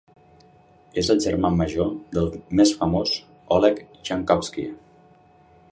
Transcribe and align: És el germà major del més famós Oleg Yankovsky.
És 1.01 1.09
el 1.15 1.19
germà 1.25 1.51
major 1.57 1.91
del 2.17 2.31
més 2.61 2.73
famós 2.81 3.13
Oleg 3.59 3.83
Yankovsky. 4.09 4.69